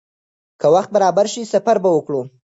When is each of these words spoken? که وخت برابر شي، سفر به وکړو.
که 0.59 0.67
وخت 0.73 0.89
برابر 0.95 1.25
شي، 1.33 1.41
سفر 1.53 1.77
به 1.83 1.89
وکړو. 1.93 2.21